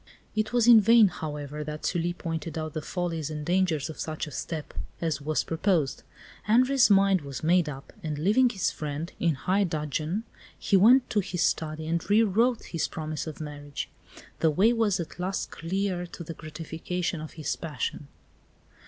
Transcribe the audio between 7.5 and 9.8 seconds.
up, and leaving his friend, in high